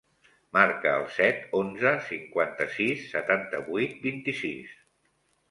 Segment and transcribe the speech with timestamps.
[0.55, 4.75] Marca el set, onze, cinquanta-sis, setanta-vuit, vint-i-sis.